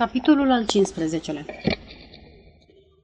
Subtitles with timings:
[0.00, 1.44] Capitolul al 15-lea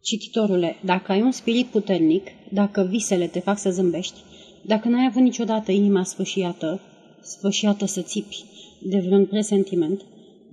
[0.03, 4.21] Cititorule, dacă ai un spirit puternic, dacă visele te fac să zâmbești,
[4.63, 6.81] dacă n-ai avut niciodată inima sfâșiată,
[7.23, 8.45] sfâșiată să țipi
[8.83, 10.03] de vreun presentiment,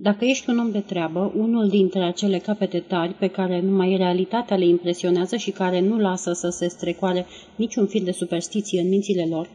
[0.00, 4.56] dacă ești un om de treabă, unul dintre acele capete tari pe care numai realitatea
[4.56, 7.26] le impresionează și care nu lasă să se strecoare
[7.56, 9.48] niciun fir de superstiție în mințile lor,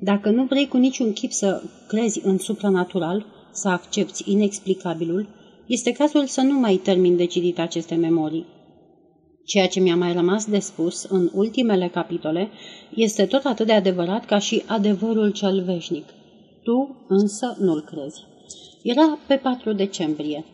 [0.00, 5.36] dacă nu vrei cu niciun chip să crezi în supranatural, să accepti inexplicabilul,
[5.68, 8.46] este cazul să nu mai termin de citit aceste memorii.
[9.44, 12.48] Ceea ce mi-a mai rămas de spus în ultimele capitole
[12.94, 16.04] este tot atât de adevărat ca și adevărul cel veșnic.
[16.62, 18.24] Tu însă nu-l crezi.
[18.82, 20.44] Era pe 4 decembrie.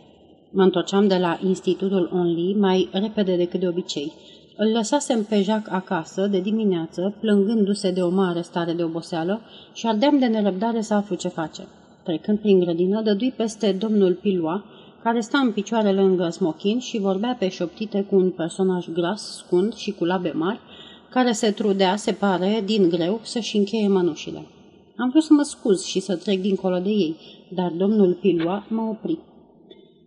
[0.53, 4.13] Mă întorceam de la Institutul Only mai repede decât de obicei.
[4.57, 9.41] Îl lăsasem pe Jacques acasă de dimineață, plângându-se de o mare stare de oboseală
[9.73, 11.67] și ardeam de nerăbdare să aflu ce face.
[12.05, 14.65] Trecând prin grădină, dădui peste domnul Piloa,
[15.05, 19.75] care sta în picioare lângă smochin și vorbea pe șoptite cu un personaj gras, scund
[19.75, 20.61] și cu labe mari,
[21.11, 24.47] care se trudea, se pare, din greu să-și încheie mănușile.
[24.97, 27.17] Am vrut să mă scuz și să trec dincolo de ei,
[27.55, 29.19] dar domnul Pilua mă opri.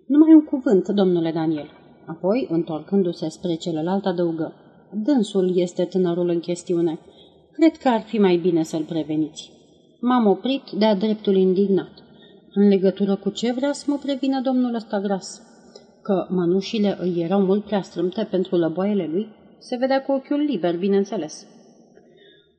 [0.08, 1.70] Numai un cuvânt, domnule Daniel.
[2.06, 4.54] Apoi, întorcându-se spre celălalt, adăugă.
[4.94, 7.00] Dânsul este tânărul în chestiune.
[7.52, 9.52] Cred că ar fi mai bine să-l preveniți.
[10.00, 11.92] M-am oprit de-a dreptul indignat.
[12.60, 15.42] În legătură cu ce vrea să mă prevină domnul ăsta gras?
[16.02, 19.28] Că mănușile îi erau mult prea strâmte pentru lăboaiele lui?
[19.60, 21.46] Se vedea cu ochiul liber, bineînțeles.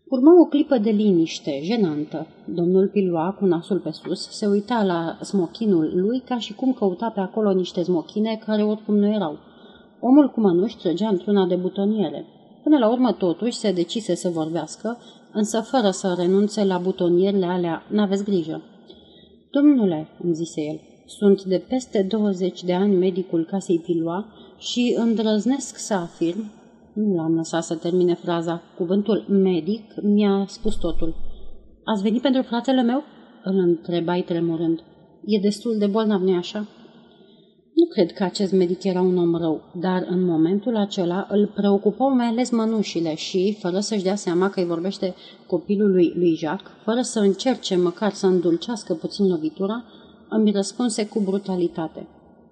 [0.08, 2.26] Urmă o clipă de liniște, jenantă.
[2.44, 7.10] Domnul Pilua, cu nasul pe sus, se uita la smochinul lui ca și cum căuta
[7.14, 9.38] pe acolo niște smochine care oricum nu erau.
[10.00, 12.24] Omul cu mănuși trăgea într-una de butoniere.
[12.62, 14.98] Până la urmă, totuși, se decise să vorbească,
[15.32, 18.62] însă fără să renunțe la butonierele alea, n-aveți grijă.
[19.60, 24.26] Domnule, îmi zise el, sunt de peste 20 de ani medicul casei Pilua
[24.58, 26.50] și îndrăznesc să afirm
[26.92, 28.62] nu l-am lăsat să termine fraza.
[28.76, 31.14] Cuvântul medic mi-a spus totul.
[31.84, 33.02] Ați venit pentru fratele meu?"
[33.44, 34.80] îl întrebai tremurând.
[35.24, 36.66] E destul de bolnav, nu așa?"
[37.78, 42.14] Nu cred că acest medic era un om rău, dar în momentul acela îl preocupau
[42.14, 45.14] mai ales mănușile și, fără să-și dea seama că îi vorbește
[45.46, 49.84] copilului lui Jacques, fără să încerce măcar să îndulcească puțin lovitura,
[50.28, 52.08] îmi răspunse cu brutalitate.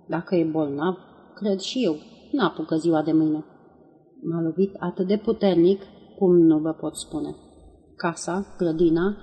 [0.09, 0.99] Dacă e bolnav,
[1.35, 1.97] cred și eu,
[2.33, 3.45] n-apucă ziua de mâine.
[4.23, 5.83] M-a lovit atât de puternic
[6.19, 7.35] cum nu vă pot spune.
[7.97, 9.17] Casa, grădina,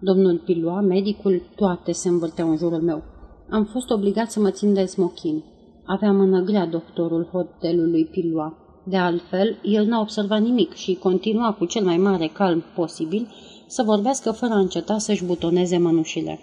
[0.00, 3.02] domnul Pilua, medicul, toate se învârteau în jurul meu.
[3.50, 5.44] Am fost obligat să mă țin de smochin.
[5.84, 8.58] Avea mână grea doctorul hotelului Pilua.
[8.84, 13.28] De altfel, el n-a observat nimic și continua cu cel mai mare calm posibil
[13.66, 16.38] să vorbească fără a înceta să-și butoneze mănușile.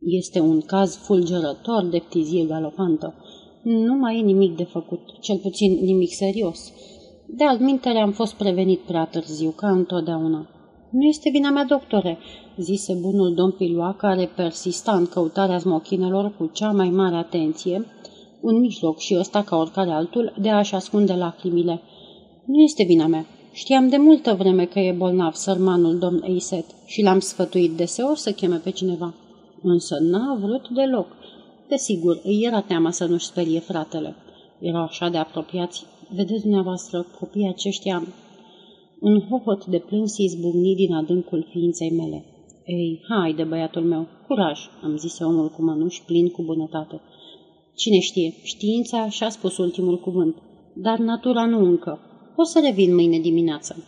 [0.00, 3.14] Este un caz fulgerător de ptizie galopantă.
[3.62, 6.72] Nu mai e nimic de făcut, cel puțin nimic serios.
[7.26, 10.48] De altmintele am fost prevenit prea târziu, ca întotdeauna.
[10.98, 12.18] Nu este vina mea, doctore,
[12.56, 17.86] zise bunul domn Pilua, care persista în căutarea smochinelor cu cea mai mare atenție,
[18.40, 21.80] un mijloc și ăsta ca oricare altul de a-și ascunde lacrimile.
[22.44, 23.26] Nu este vina mea.
[23.52, 28.30] Știam de multă vreme că e bolnav sărmanul domn Eiset și l-am sfătuit deseori să
[28.30, 29.14] cheme pe cineva.
[29.62, 31.06] Însă n-a vrut deloc.
[31.68, 34.14] Desigur, îi era teama să nu-și sperie fratele.
[34.58, 35.84] Erau așa de apropiați.
[36.14, 38.02] Vedeți dumneavoastră, copiii aceștia...
[39.10, 42.24] Un hohot de plâns izbucni din adâncul ființei mele.
[42.64, 47.00] Ei, haide, băiatul meu, curaj, am zis omul cu mănuși plin cu bunătate.
[47.74, 50.36] Cine știe, știința și-a spus ultimul cuvânt,
[50.74, 51.98] dar natura nu încă.
[52.36, 53.84] O să revin mâine dimineață.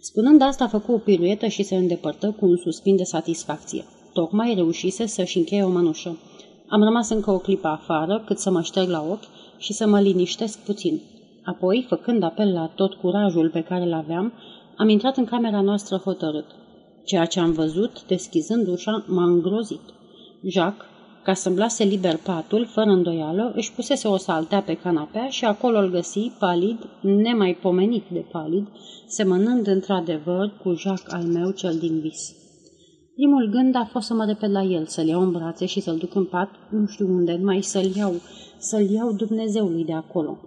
[0.00, 3.84] Spunând asta, a făcut o piruetă și se îndepărtă cu un suspin de satisfacție.
[4.12, 6.18] Tocmai reușise să-și încheie o mănușă.
[6.68, 9.28] Am rămas încă o clipă afară, cât să mă șterg la ochi
[9.58, 11.00] și să mă liniștesc puțin.
[11.50, 14.32] Apoi, făcând apel la tot curajul pe care îl aveam,
[14.76, 16.44] am intrat în camera noastră hotărât.
[17.04, 19.80] Ceea ce am văzut, deschizând ușa, m-a îngrozit.
[20.42, 20.88] Jacques,
[21.22, 25.78] ca să-mi lase liber patul, fără îndoială, își pusese o saltea pe canapea și acolo
[25.78, 28.66] îl găsi, palid, nemaipomenit de palid,
[29.06, 32.34] semănând într-adevăr cu Jacques al meu cel din vis.
[33.14, 35.96] Primul gând a fost să mă repet la el, să-l iau în brațe și să-l
[35.96, 38.12] duc în pat, nu știu unde, mai să-l iau,
[38.58, 40.38] să-l iau Dumnezeului de acolo.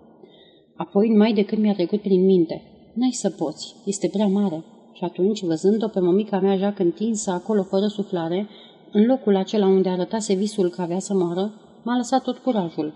[0.84, 2.62] Apoi, numai decât mi-a trecut prin minte,
[2.94, 4.64] n-ai să poți, este prea mare.
[4.94, 8.48] Și atunci, văzând-o pe mămica mea jac întinsă acolo fără suflare,
[8.92, 11.54] în locul acela unde arătase visul că avea să moară,
[11.84, 12.94] m-a lăsat tot curajul.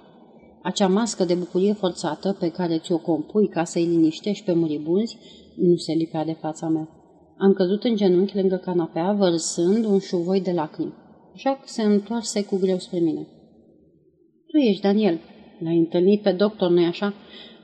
[0.63, 5.17] Acea mască de bucurie forțată pe care ți-o compui ca să-i liniștești pe muribunzi
[5.55, 6.89] nu se lipea de fața mea.
[7.37, 10.93] Am căzut în genunchi lângă canapea, vărsând un șuvoi de lacrimi.
[11.35, 13.21] Jacques se întoarse cu greu spre mine.
[14.47, 15.19] Tu Tu ești Daniel.
[15.59, 17.13] L-ai întâlnit pe doctor, nu-i așa?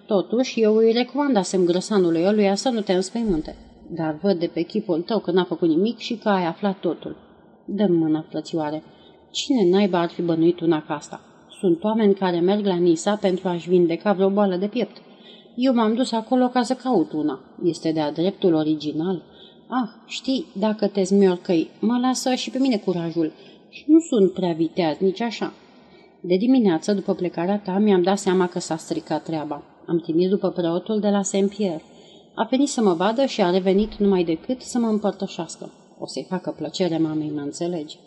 [0.06, 3.56] Totuși, eu îi recomandasem grăsanului ăluia să nu te înspăimânte.
[3.90, 7.16] Dar văd de pe chipul tău că n-a făcut nimic și că ai aflat totul.
[7.66, 8.84] dă mâna, frățioare.
[9.32, 11.22] Cine naiba ar fi bănuit una ca asta?
[11.60, 14.98] Sunt oameni care merg la Nisa pentru a-și vindeca vreo boală de piept.
[15.56, 17.40] Eu m-am dus acolo ca să caut una.
[17.64, 19.24] Este de-a dreptul original.
[19.68, 23.32] Ah, știi, dacă te zmiorcăi, mă lasă și pe mine curajul.
[23.70, 25.54] Și nu sunt prea viteaz, nici așa.
[26.22, 29.64] De dimineață, după plecarea ta, mi-am dat seama că s-a stricat treaba.
[29.86, 31.84] Am trimis după preotul de la Saint-Pierre.
[32.36, 35.72] A venit să mă vadă și a revenit numai decât să mă împărtășească.
[36.00, 37.98] O să-i facă plăcere mamei, mă înțelegi?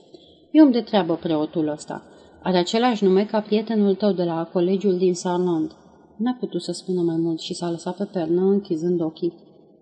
[0.50, 2.02] E om de treabă preotul ăsta.
[2.42, 5.70] Are același nume ca prietenul tău de la colegiul din Sarland.
[6.16, 9.32] N-a putut să spună mai mult și s-a lăsat pe pernă închizând ochii.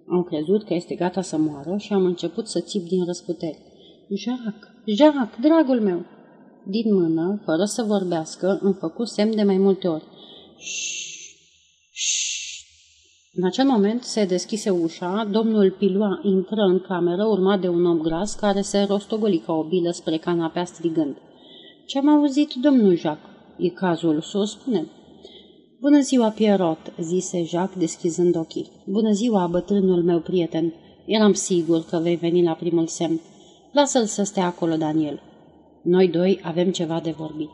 [0.09, 3.59] Am crezut că este gata să moară și am început să țip din răsputeri.
[4.09, 6.05] Jacques, Jacques, dragul meu!
[6.67, 10.05] Din mână, fără să vorbească, îmi făcut semn de mai multe ori.
[13.37, 17.99] În acel moment se deschise ușa, domnul Pilua intră în cameră, urmat de un om
[17.99, 21.17] gras care se rostogoli ca o bilă spre canapea strigând.
[21.87, 23.31] Ce-am auzit, domnul Jacques?
[23.59, 24.91] E cazul să o spunem.
[25.81, 28.71] Bună ziua, Pierrot, zise Jacques deschizând ochii.
[28.87, 30.75] Bună ziua, bătrânul meu prieten.
[31.07, 33.21] Eram sigur că vei veni la primul semn.
[33.73, 35.23] Lasă-l să stea acolo, Daniel.
[35.83, 37.51] Noi doi avem ceva de vorbit.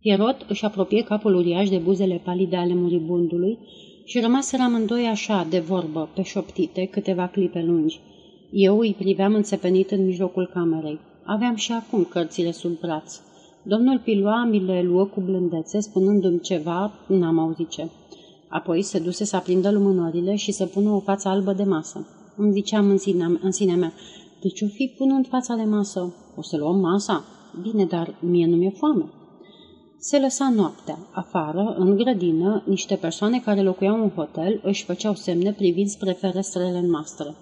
[0.00, 3.58] Pierrot își apropie capul uriaș de buzele palide ale muribundului
[4.04, 8.00] și rămaseră amândoi așa, de vorbă, pe șoptite, câteva clipe lungi.
[8.50, 10.98] Eu îi priveam înțepenit în mijlocul camerei.
[11.24, 13.20] Aveam și acum cărțile sub braț.
[13.62, 17.88] Domnul Piloa mi le luă cu blândețe, spunându-mi ceva, n-am auzit ce.
[18.48, 22.06] Apoi se duse să aprindă lumânările și să pună o față albă de masă.
[22.36, 23.92] Îmi ziceam în, sine, în sinea mea,
[24.40, 26.14] de ce o fi punând fața de masă?
[26.36, 27.24] O să luăm masa?
[27.62, 29.04] Bine, dar mie nu mi-e foame.
[30.00, 30.98] Se lăsa noaptea.
[31.12, 36.80] Afară, în grădină, niște persoane care locuiau în hotel își făceau semne privind spre ferestrele
[36.80, 37.34] noastre.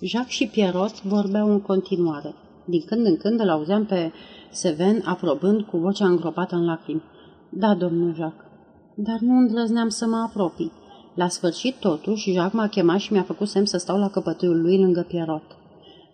[0.00, 2.34] Jacques și Pierrot vorbeau în continuare.
[2.64, 4.12] Din când în când îl auzeam pe
[4.50, 7.02] Seven aprobând cu vocea îngropată în lacrimi.
[7.50, 8.50] Da, domnul Jacques.
[8.94, 10.72] Dar nu îndrăzneam să mă apropii.
[11.14, 14.78] La sfârșit, totuși, Jacques m-a chemat și mi-a făcut semn să stau la căpătâiul lui
[14.78, 15.56] lângă Pierrot.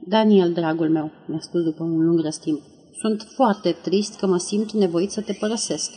[0.08, 2.60] Daniel, dragul meu, mi-a spus după un lung răstimp,
[3.00, 5.90] sunt foarte trist că mă simt nevoit să te părăsesc.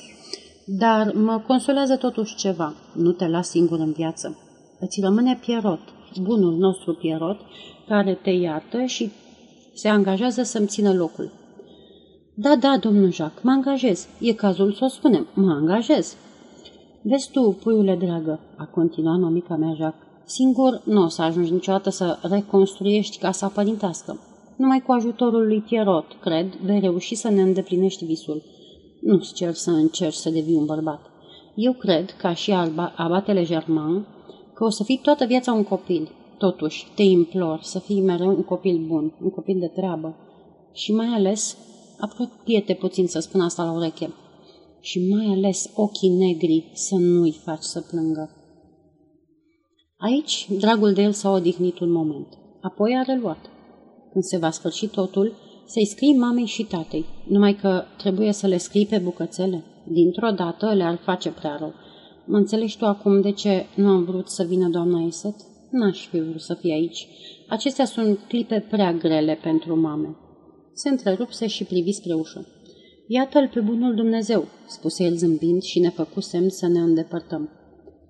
[0.66, 2.74] Dar mă consolează totuși ceva.
[2.94, 4.38] Nu te las singur în viață.
[4.80, 5.80] Îți rămâne Pierrot,
[6.22, 7.40] bunul nostru Pierrot,
[7.88, 9.12] care te iartă și
[9.74, 11.32] se angajează să-mi țină locul.
[12.34, 14.08] Da, da, domnul Jacques, mă angajez.
[14.20, 15.28] E cazul să o spunem.
[15.34, 16.16] Mă angajez.
[17.02, 21.90] Vezi tu, puiule dragă, a continuat nomica mea Jacques, singur nu o să ajungi niciodată
[21.90, 24.20] să reconstruiești casa părintească.
[24.56, 28.44] Numai cu ajutorul lui Pierrot, cred, vei reuși să ne îndeplinești visul.
[29.02, 31.02] Nu-ți cer să încerci să devii un bărbat.
[31.56, 34.06] Eu cred, ca și alba, abatele Germain,
[34.54, 36.10] că o să fii toată viața un copil.
[36.38, 40.16] Totuși, te implor să fii mereu un copil bun, un copil de treabă.
[40.74, 41.58] Și mai ales,
[42.00, 44.14] apropie-te puțin să spun asta la ureche,
[44.80, 48.30] și mai ales ochii negri să nu-i faci să plângă.
[49.98, 52.28] Aici, dragul de el s-a odihnit un moment.
[52.62, 53.50] Apoi a reluat.
[54.16, 55.36] Când se va sfârși totul,
[55.66, 59.64] să-i scrii mamei și tatei, numai că trebuie să le scrii pe bucățele.
[59.88, 61.74] Dintr-o dată le-ar face prea rău.
[62.26, 65.36] Mă înțelegi tu acum de ce nu am vrut să vină doamna Iset?
[65.72, 67.08] N-aș fi vrut să fie aici.
[67.48, 70.16] Acestea sunt clipe prea grele pentru mame.
[70.74, 72.48] Se întrerupse și privi spre ușă.
[73.08, 77.50] Iată-l pe bunul Dumnezeu, spuse el zâmbind și ne făcu semn să ne îndepărtăm.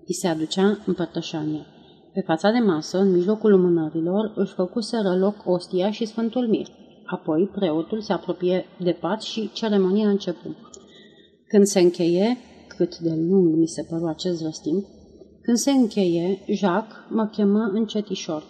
[0.06, 1.66] I se aducea împărtășania.
[2.16, 6.66] Pe fața de masă, în mijlocul lumânărilor, își făcuseră loc ostia și Sfântul Mir.
[7.06, 10.56] Apoi preotul se apropie de pat și ceremonia începu.
[11.48, 12.36] Când se încheie,
[12.68, 14.84] cât de lung mi se păru acest răstimp,
[15.42, 18.42] când se încheie, Jacques mă chemă încetișor.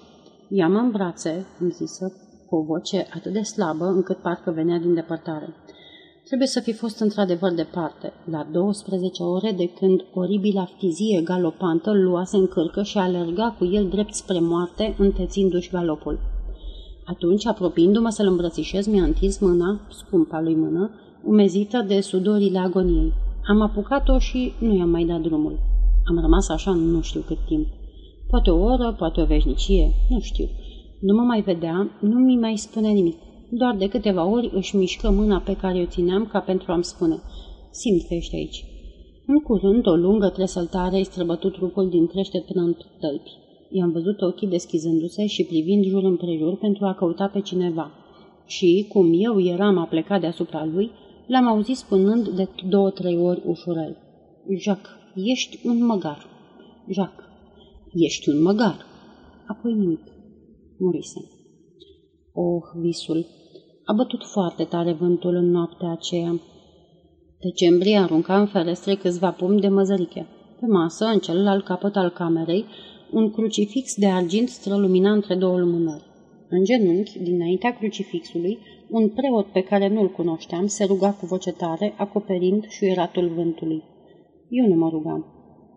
[0.49, 2.13] Ia-mă în brațe, îmi zisă,
[2.49, 5.55] cu o voce atât de slabă încât parcă venea din depărtare.
[6.27, 12.03] Trebuie să fi fost într-adevăr departe, la 12 ore de când oribila ftizie galopantă îl
[12.03, 16.19] luase în cârcă și alerga cu el drept spre moarte, întețindu-și galopul.
[17.05, 20.91] Atunci, apropiindu-mă să-l îmbrățișez, mi-a întins mâna, scumpa lui mână,
[21.25, 23.13] umezită de sudorile agoniei.
[23.49, 25.59] Am apucat-o și nu i-am mai dat drumul.
[26.09, 27.67] Am rămas așa nu știu cât timp.
[28.29, 30.49] Poate o oră, poate o veșnicie, nu știu.
[31.01, 33.26] Nu mă mai vedea, nu mi mai spune nimic.
[33.51, 37.21] Doar de câteva ori își mișcă mâna pe care o țineam ca pentru a-mi spune
[37.71, 38.65] Simt că ești aici.
[39.27, 43.31] În curând, o lungă tresăltare îi străbătut trupul din crește până în tălpi.
[43.71, 47.91] I-am văzut ochii deschizându-se și privind jur împrejur pentru a căuta pe cineva.
[48.47, 50.91] Și, cum eu eram aplecat deasupra lui,
[51.27, 53.97] l-am auzit spunând de două-trei ori ușurel.
[54.59, 56.27] Jacques, ești un măgar.
[56.91, 57.27] Jacques,
[57.93, 58.87] ești un măgar.
[59.47, 60.03] Apoi nimic.
[60.79, 61.36] Murise.
[62.39, 63.27] Oh, visul!
[63.85, 66.41] A bătut foarte tare vântul în noaptea aceea.
[67.41, 70.27] Decembrie arunca în ferestre câțiva pumni de măzăriche.
[70.61, 72.65] Pe masă, în celălalt capăt al camerei,
[73.11, 76.05] un crucifix de argint strălumina între două lumânări.
[76.49, 78.59] În genunchi, dinaintea crucifixului,
[78.91, 83.83] un preot pe care nu-l cunoșteam se ruga cu voce tare, acoperind șuieratul vântului.
[84.49, 85.27] Eu nu mă rugam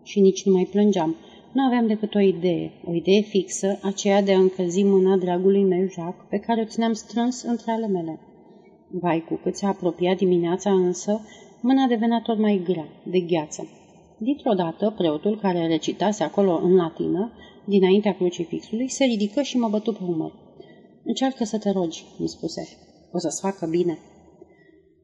[0.02, 1.16] și nici nu mai plângeam.
[1.52, 5.88] Nu aveam decât o idee, o idee fixă, aceea de a încălzi mâna dragului meu
[5.88, 8.20] Jacques, pe care o țineam strâns între ale mele.
[8.90, 11.20] Vai, cu cât se apropia dimineața însă,
[11.62, 13.68] mâna devenea tot mai grea, de gheață.
[14.18, 17.32] Dintr-o dată, preotul care recitase acolo în latină,
[17.64, 20.32] dinaintea crucifixului, se ridică și mă bătu pe umăr.
[21.04, 22.68] Încearcă să te rogi, îmi spuse.
[23.12, 23.98] O să-ți facă bine.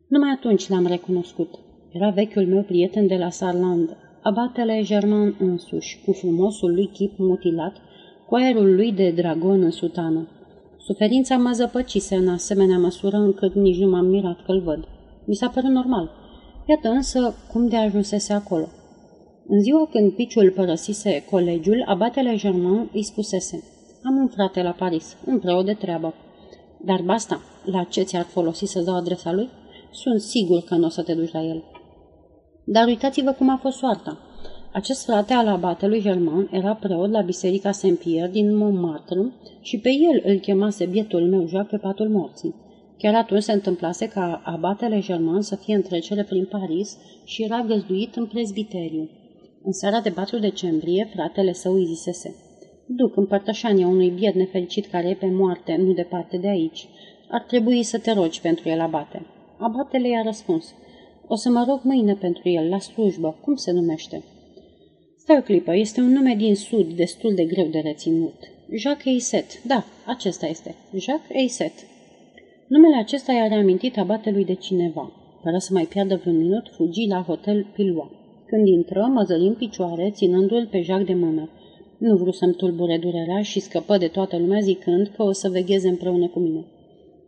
[0.09, 1.55] Numai atunci l-am recunoscut.
[1.93, 3.97] Era vechiul meu prieten de la Sarland,
[4.29, 7.77] abatele Germain însuși, cu frumosul lui chip mutilat,
[8.27, 10.29] cu aerul lui de dragon în sutană.
[10.79, 14.85] Suferința mă zăpăcise în asemenea măsură încât nici nu m-am mirat că-l văd.
[15.25, 16.11] Mi s-a părut normal.
[16.69, 18.69] Iată însă cum de ajunsese acolo.
[19.47, 23.63] În ziua când piciul părăsise colegiul, abatele Germain îi spusese
[24.03, 26.15] Am un frate la Paris, un preot de treabă.
[26.85, 29.49] Dar basta, la ce ți-ar folosi să dau adresa lui?
[29.91, 31.65] Sunt sigur că nu o să te duci la el.
[32.69, 34.19] Dar uitați-vă cum a fost soarta.
[34.73, 40.33] Acest frate al abatelui Germain era preot la biserica Saint-Pierre din Montmartre și pe el
[40.33, 42.55] îl chemase bietul meu joac pe patul morții.
[42.99, 47.65] Chiar atunci se întâmplase ca abatele Germain să fie în trecere prin Paris și era
[47.67, 49.11] găzduit în prezbiteriu.
[49.63, 52.35] În seara de 4 decembrie, fratele său îi zisese
[52.87, 56.89] Duc împărtășania unui biet nefericit care e pe moarte, nu departe de aici.
[57.31, 59.27] Ar trebui să te rogi pentru el, abate.
[59.59, 60.75] Abatele i-a răspuns
[61.29, 63.37] O să mă rog mâine pentru el, la slujbă.
[63.41, 64.23] Cum se numește?
[65.17, 68.35] Stai o clipă, este un nume din sud, destul de greu de reținut.
[68.75, 69.63] Jacques Eiset.
[69.63, 70.75] Da, acesta este.
[70.97, 71.73] Jacques Eiset.
[72.67, 75.13] Numele acesta i-a reamintit abatelui de cineva.
[75.43, 78.11] Fără să mai piardă vreun minut, fugi la hotel Pilua.
[78.47, 81.51] Când intră, măzăli în picioare, ținându-l pe Jacques de mână.
[81.99, 85.89] Nu vreau să-mi tulbure durerea și scăpă de toată lumea zicând că o să vegheze
[85.89, 86.65] împreună cu mine.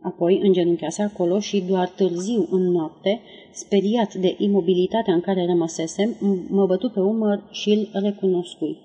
[0.01, 6.15] Apoi îngenunchease acolo și doar târziu în noapte, speriat de imobilitatea în care rămăsesem,
[6.49, 8.77] mă bătu pe umăr și îl recunoscui.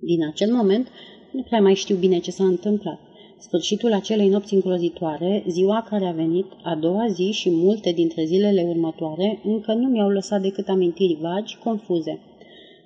[0.00, 0.88] Din acel moment,
[1.32, 2.98] nu prea mai știu bine ce s-a întâmplat.
[3.38, 8.62] Sfârșitul acelei nopți îngrozitoare, ziua care a venit, a doua zi și multe dintre zilele
[8.68, 12.20] următoare, încă nu mi-au lăsat decât amintiri vagi, confuze.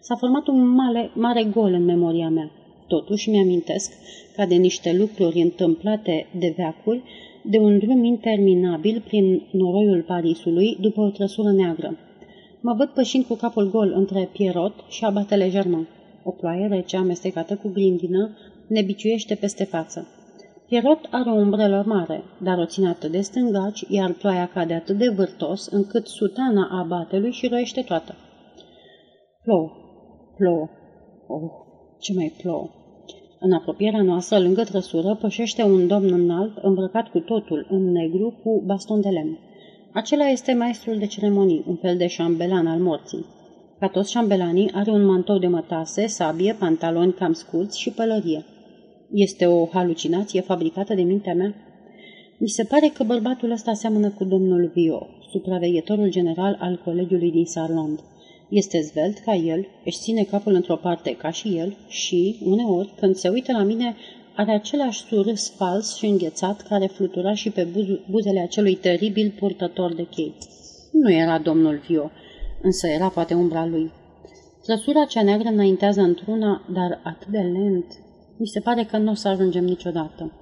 [0.00, 2.50] S-a format un mare, mare gol în memoria mea.
[2.96, 3.92] Totuși mi-amintesc,
[4.36, 7.02] ca de niște lucruri întâmplate de veacuri,
[7.44, 11.98] de un drum interminabil prin noroiul Parisului după o trăsură neagră.
[12.60, 15.88] Mă văd pășind cu capul gol între Pierrot și abatele Germain.
[16.24, 20.08] O ploaie rece amestecată cu grindină ne biciuiește peste față.
[20.68, 24.98] Pierrot are o umbrelă mare, dar o ține atât de stângaci, iar ploaia cade atât
[24.98, 28.14] de vârtos, încât sutana abatelui și roiește toată.
[29.42, 29.70] Plouă,
[30.36, 30.68] plouă,
[31.26, 31.50] oh,
[31.98, 32.81] ce mai plouă.
[33.44, 38.62] În apropierea noastră, lângă trăsură, pășește un domn înalt, îmbrăcat cu totul în negru, cu
[38.66, 39.38] baston de lemn.
[39.92, 43.24] Acela este maestrul de ceremonii, un fel de șambelan al morții.
[43.78, 48.44] Ca toți șambelanii, are un mantou de mătase, sabie, pantaloni cam scurți și pălărie.
[49.12, 51.54] Este o halucinație fabricată de mintea mea?
[52.38, 57.44] Mi se pare că bărbatul ăsta seamănă cu domnul Vio, supraveghetorul general al colegiului din
[57.44, 58.00] Sarland.
[58.60, 63.14] Este zvelt ca el, își ține capul într-o parte ca și el și, uneori, când
[63.14, 63.96] se uită la mine,
[64.36, 67.68] are același surâs fals și înghețat care flutura și pe
[68.10, 70.34] buzele acelui teribil purtător de chei.
[70.92, 72.10] Nu era domnul Vio,
[72.62, 73.90] însă era poate umbra lui.
[74.62, 77.86] Trăsura cea neagră înaintează într-una, dar atât de lent.
[78.38, 80.32] Mi se pare că nu o să ajungem niciodată.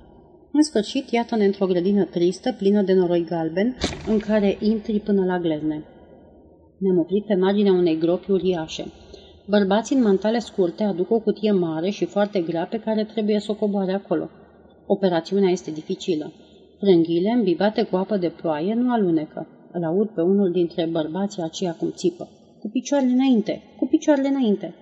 [0.53, 3.77] În sfârșit, iată-ne într-o grădină tristă, plină de noroi galben,
[4.07, 5.85] în care intri până la glezne.
[6.81, 8.85] Ne-am oprit pe marginea unei gropi uriașe.
[9.47, 13.51] Bărbații în mantale scurte aduc o cutie mare și foarte grea pe care trebuie să
[13.51, 14.29] o coboare acolo.
[14.87, 16.33] Operațiunea este dificilă.
[16.79, 19.49] Frânghile, îmbibate cu apă de ploaie, nu alunecă.
[19.73, 22.29] Îl aud pe unul dintre bărbații aceia cum țipă.
[22.61, 23.63] Cu picioarele înainte!
[23.79, 24.75] Cu picioarele înainte!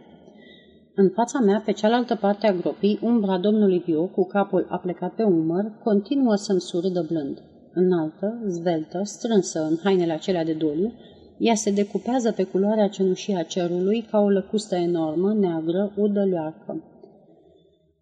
[0.94, 5.22] În fața mea, pe cealaltă parte a gropii, umbra domnului Vio, cu capul aplecat pe
[5.22, 7.42] umăr, continuă să-mi surâdă blând.
[7.72, 10.92] Înaltă, zveltă, strânsă în hainele acelea de doliu,
[11.38, 16.82] ea se decupează pe culoarea cenușii a cerului ca o lăcustă enormă, neagră, udălioarcă.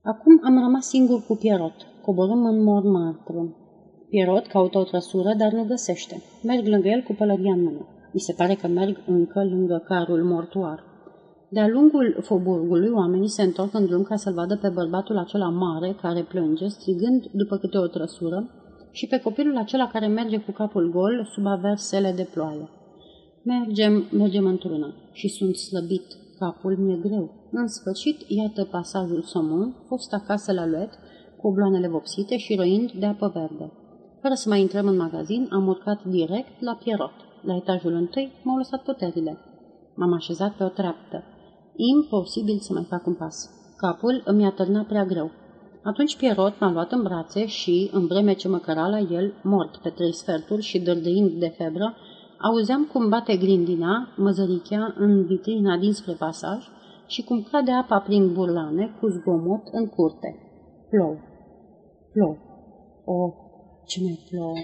[0.03, 1.75] Acum am rămas singur cu Pierrot.
[2.03, 3.55] Coborâm în Montmartre.
[4.09, 6.23] Pierrot caută o trăsură, dar nu găsește.
[6.43, 7.87] Merg lângă el cu pălăria în mână.
[8.13, 10.85] Mi se pare că merg încă lângă carul mortuar.
[11.49, 15.97] De-a lungul foburgului, oamenii se întorc în drum ca să-l vadă pe bărbatul acela mare
[16.03, 18.51] care plânge, strigând după câte o trăsură,
[18.91, 22.69] și pe copilul acela care merge cu capul gol sub aversele de ploaie.
[23.49, 27.31] Mergem, mergem într-una și sunt slăbit, capul mi-e greu.
[27.53, 30.99] În sfârșit, iată pasajul Somon, fost acasă la luet,
[31.37, 33.73] cu obloanele vopsite și roind de apă verde.
[34.21, 37.13] Fără să mai intrăm în magazin, am urcat direct la Pierrot.
[37.43, 39.39] La etajul întâi m-au lăsat puterile.
[39.95, 41.23] M-am așezat pe o treaptă.
[41.77, 43.51] Imposibil să mai fac un pas.
[43.77, 45.31] Capul îmi atârna prea greu.
[45.83, 49.77] Atunci Pierrot m-a luat în brațe și, în vreme ce mă căra la el, mort
[49.77, 51.97] pe trei sferturi și dărdăind de febră,
[52.39, 56.65] auzeam cum bate grindina, măzărichea, în vitrina dinspre pasaj
[57.07, 60.37] și cum cade apa prin burlane cu zgomot în curte.
[60.91, 61.19] Plou.
[62.13, 62.39] Plou.
[63.05, 63.33] O,
[63.87, 64.55] ce mai plouă!